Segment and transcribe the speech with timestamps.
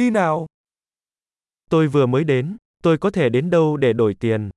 [0.00, 0.46] Đi nào.
[1.70, 4.50] Tôi vừa mới đến, tôi có thể đến đâu để đổi tiền?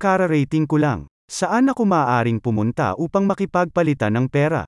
[0.00, 1.06] Kararating ko lang.
[1.28, 4.64] Saan ako maaaring pumunta upang makipagpalitan ng pera?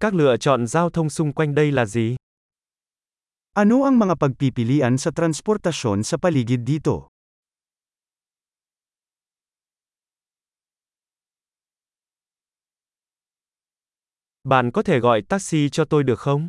[0.00, 2.16] Các lựa chọn giao thông xung quanh đây là gì?
[3.52, 7.17] Ano ang mga pagpipilian sa transportasyon sa paligid dito?
[14.48, 16.48] Bạn có thể gọi taxi cho tôi được không?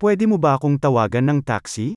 [0.00, 1.94] Pwede mo ba akong tawagan ng taxi?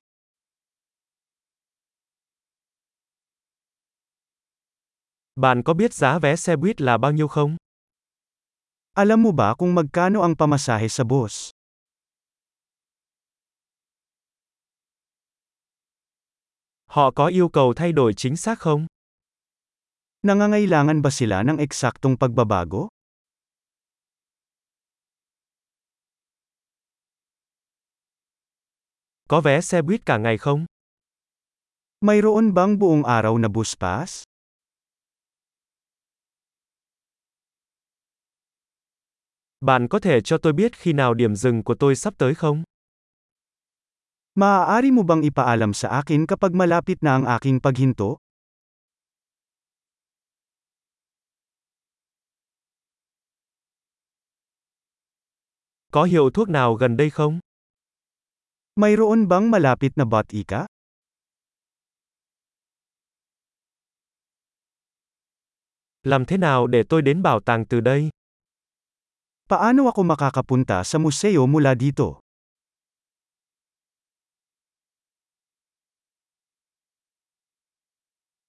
[5.36, 7.56] Bạn có biết giá vé xe buýt là bao nhiêu không?
[8.92, 11.50] Alam mo ba kung magkano ang pamasahe sa bus?
[16.86, 18.86] Họ có yêu cầu thay đổi chính xác không?
[20.22, 22.93] Nangangailangan ba sila ng eksaktong pagbabago?
[29.28, 30.66] Có vé xe buýt cả ngày không?
[32.00, 34.22] Mayroon bang buong araw na bus pass?
[39.60, 42.62] Bạn có thể cho tôi biết khi nào điểm dừng của tôi sắp tới không?
[44.34, 48.16] Maaari mo bang ipaalam sa akin kapag malapit na ang aking paghinto?
[55.92, 57.40] Có hiệu thuốc nào gần đây không?
[58.74, 60.66] Mayroon bang malapit na botika?
[66.02, 68.10] Làm thế nào để tôi đến bảo tàng từ đây?
[69.48, 72.18] Paano ako makakapunta sa museo mula dito?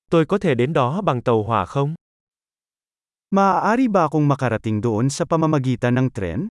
[0.09, 1.93] Tôi có thể đến đó bằng tàu hỏa không?
[3.29, 6.47] Maaari ba akong makarating doon sa pamamagitan ng tren?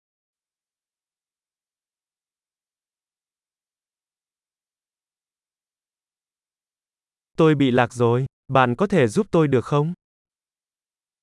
[7.37, 9.93] Tôi bị lạc rồi, bạn có thể giúp tôi được không?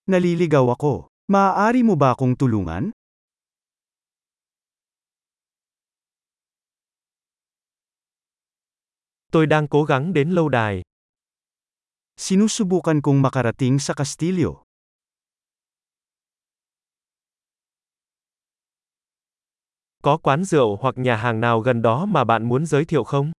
[0.07, 1.07] Naliligaw ako.
[1.27, 2.91] Maaari mo ba akong tulungan?
[9.31, 10.81] Tôi đang cố gắng đến lâu đài.
[12.17, 14.63] Sinusubukan kong makarating sa kastilyo.
[20.03, 23.31] Có quán rượu hoặc nhà hàng nào gần đó mà bạn muốn giới thiệu không?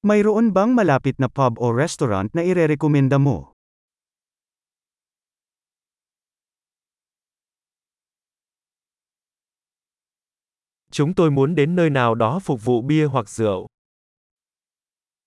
[0.00, 3.52] Mayroon bang malapit na pub o restaurant na irerekomenda mo?
[10.90, 13.66] Chúng tôi muốn đến nơi nào đó phục vụ bia hoặc rượu.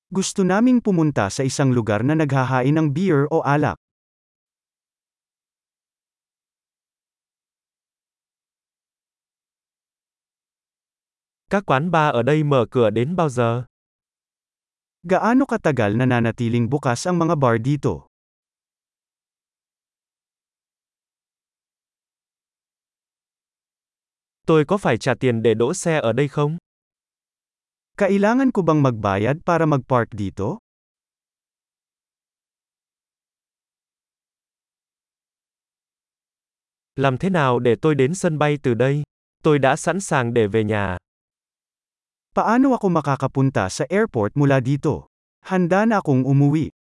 [0.09, 3.77] Gusto naming pumunta sa isang lugar na naghahain ng beer o alak.
[11.49, 13.63] Các quán bar ở đây mở cửa đến bao giờ?
[15.03, 18.07] Gaano katagal nananatiling bukas ang mga bar dito?
[24.47, 26.57] Tôi có phải trả tiền để đỗ xe ở đây không?
[27.97, 30.57] Kailangan ko bang magbayad para mag-park dito?
[36.95, 39.03] Làm thế nào để tôi đến sân bay từ đây?
[39.43, 40.97] Tôi đã sẵn sàng để về nhà.
[42.33, 45.05] Paano ako makakapunta sa airport mula dito?
[45.45, 46.73] Handa na akong umuwi.